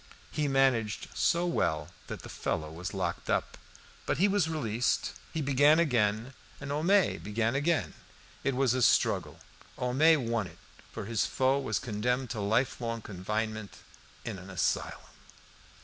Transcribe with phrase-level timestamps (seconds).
[0.31, 3.55] He managed so well that the fellow was locked up.
[4.07, 5.11] But he was released.
[5.31, 7.93] He began again, and Homais began again.
[8.43, 9.41] It was a struggle.
[9.77, 10.57] Homais won it,
[10.91, 13.77] for his foe was condemned to life long confinement
[14.25, 15.05] in an asylum.